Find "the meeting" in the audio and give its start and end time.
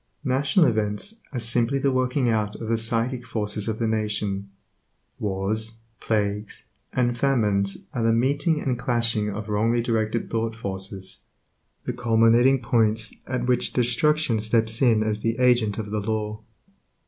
8.01-8.59